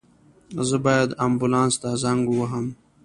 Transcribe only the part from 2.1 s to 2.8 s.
ووهم